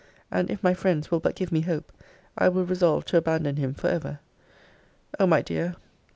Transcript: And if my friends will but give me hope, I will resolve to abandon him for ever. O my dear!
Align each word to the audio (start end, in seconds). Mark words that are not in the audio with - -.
And 0.31 0.49
if 0.49 0.63
my 0.63 0.73
friends 0.73 1.11
will 1.11 1.19
but 1.19 1.35
give 1.35 1.51
me 1.51 1.61
hope, 1.61 1.91
I 2.35 2.49
will 2.49 2.65
resolve 2.65 3.05
to 3.05 3.17
abandon 3.17 3.57
him 3.57 3.75
for 3.75 3.85
ever. 3.89 4.17
O 5.19 5.27
my 5.27 5.43
dear! 5.43 5.75